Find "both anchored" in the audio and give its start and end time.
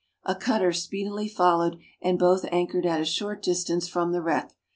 2.17-2.87